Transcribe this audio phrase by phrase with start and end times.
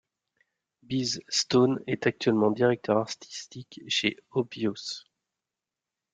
[0.81, 5.03] Biz Stone est actuellement Directeur Artistique chez Obvious.